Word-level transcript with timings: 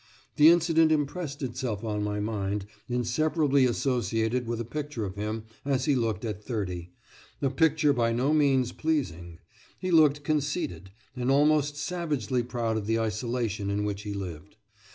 The 0.37 0.49
incident 0.49 0.91
impressed 0.91 1.43
itself 1.43 1.83
on 1.83 2.03
my 2.03 2.19
mind, 2.19 2.65
inseparably 2.89 3.65
associated 3.65 4.47
with 4.47 4.59
a 4.59 4.65
picture 4.65 5.05
of 5.05 5.13
him 5.13 5.43
as 5.63 5.85
he 5.85 5.93
looked 5.95 6.25
at 6.25 6.43
thirty 6.43 6.89
a 7.39 7.51
picture 7.51 7.93
by 7.93 8.11
no 8.11 8.33
means 8.33 8.71
pleasing. 8.71 9.37
He 9.77 9.91
looked 9.91 10.23
conceited, 10.23 10.89
and 11.15 11.29
almost 11.29 11.77
savagely 11.77 12.41
proud 12.41 12.77
of 12.77 12.87
the 12.87 12.97
isolation 12.99 13.69
in 13.69 13.83
which 13.83 14.01
he 14.01 14.15
lived. 14.15 14.55